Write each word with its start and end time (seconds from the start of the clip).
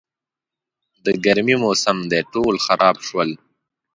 د 1.05 1.07
ګرمي 1.23 1.55
موسم 1.63 1.97
دی، 2.11 2.19
ټول 2.33 2.55
خراب 2.65 2.95
شول. 3.07 3.29